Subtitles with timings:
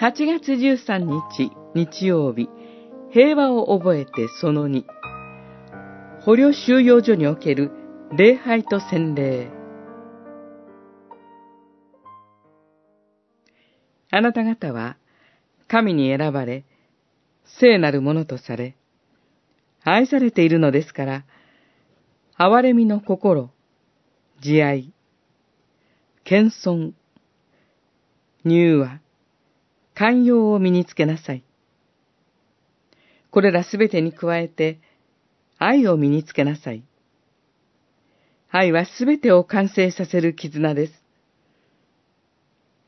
[0.00, 2.48] 8月13日日曜日、
[3.10, 4.84] 平和を覚えてその2、
[6.22, 7.70] 捕虜収容所における
[8.16, 9.50] 礼拝と洗礼。
[14.10, 14.96] あなた方は
[15.68, 16.64] 神に選ばれ、
[17.44, 18.76] 聖なるものとされ、
[19.84, 21.24] 愛されているのですから、
[22.38, 23.50] 憐れみの心、
[24.40, 24.94] 慈愛、
[26.24, 26.92] 謙遜、
[28.46, 28.98] 柔和、
[30.00, 31.44] 寛容を身につけなさい。
[33.30, 34.80] これらすべてに加えて、
[35.58, 36.82] 愛を身につけなさい。
[38.50, 40.94] 愛はすべてを完成させる絆です。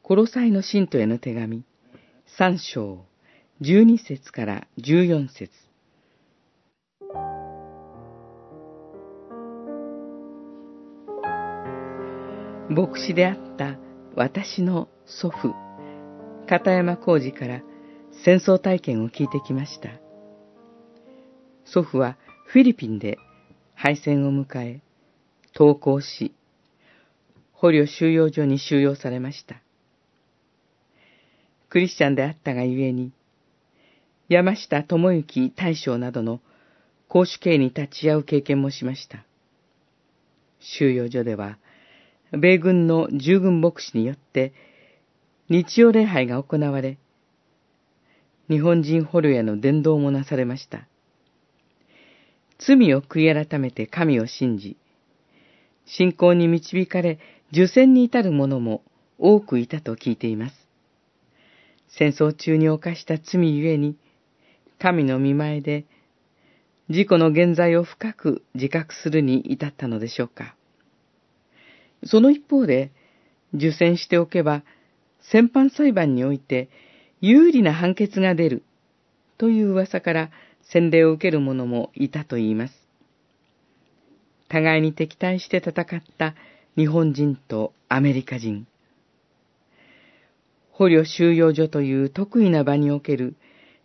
[0.01, 1.65] コロサイの信徒への手紙、
[2.39, 3.05] 三章、
[3.61, 5.51] 十二節から十四節。
[12.71, 13.77] 牧師であった
[14.17, 15.55] 私の祖父、
[16.49, 17.63] 片山浩二から
[18.25, 19.91] 戦争体験を聞いてきました。
[21.65, 23.19] 祖父はフィリピンで
[23.75, 24.83] 敗戦を迎え、
[25.55, 26.35] 投降し、
[27.53, 29.63] 捕虜収容所に収容されました。
[31.71, 33.13] クリスチャンであったがゆえに、
[34.29, 36.41] 山下智之大将などの
[37.09, 39.25] 公主刑に立ち会う経験もしました。
[40.61, 41.59] 収容所では、
[42.33, 44.53] 米軍の従軍牧師によって
[45.53, 46.97] 日曜礼拝が行われ、
[48.49, 50.89] 日本人捕虜への伝道もなされました。
[52.59, 54.79] 罪を悔い改めて神を信じ、
[55.85, 57.19] 信仰に導かれ、
[57.53, 58.83] 受選に至る者も
[59.19, 60.57] 多くいたと聞いています。
[61.99, 63.99] 戦争中に犯した罪ゆえに、
[64.79, 65.85] 神の見前で、
[66.89, 70.57] 自己の現在を深く自覚するに至ったのでしょうか。
[72.05, 72.91] その一方で、
[73.53, 74.63] 受選しておけば、
[75.31, 76.69] 戦犯裁判において
[77.21, 78.65] 有利な判決が出る
[79.39, 80.31] という噂から
[80.63, 82.75] 洗礼を受ける者もいたと言います。
[84.49, 86.35] 互いに敵対して戦った
[86.77, 88.67] 日本人とアメリカ人。
[90.73, 93.37] 捕虜収容所という得意な場における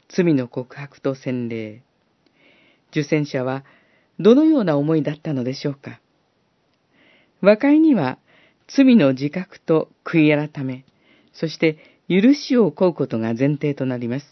[0.09, 1.83] 罪の告白と洗礼。
[2.91, 3.63] 受選者は
[4.19, 5.99] どのような思いだったのでしょうか。
[7.41, 8.17] 和解には
[8.67, 10.85] 罪の自覚と悔い改め、
[11.39, 11.77] そして
[12.09, 14.25] 許しを請うことが前提となります。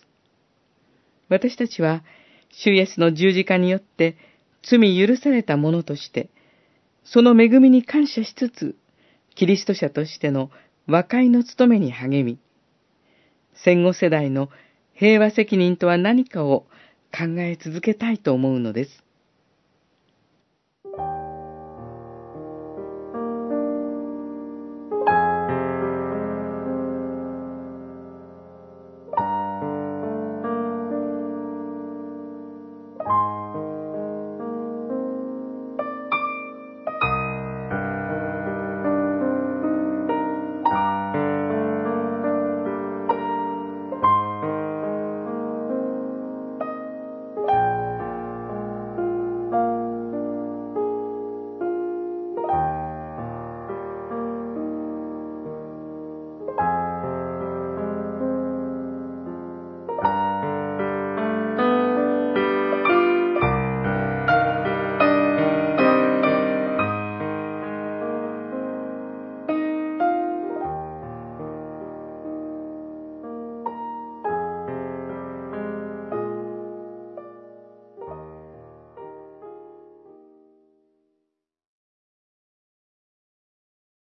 [1.29, 2.03] 私たちは、
[2.51, 4.17] 主イエスの十字架によって
[4.63, 6.29] 罪許されたものとして、
[7.03, 8.75] その恵みに感謝しつつ、
[9.35, 10.49] キリスト者としての
[10.87, 12.39] 和解の務めに励み、
[13.53, 14.49] 戦後世代の
[14.93, 16.65] 平和責任とは何かを
[17.11, 19.04] 考え続けたいと思うのです。